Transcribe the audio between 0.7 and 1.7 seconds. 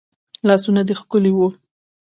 دي ښکلي وه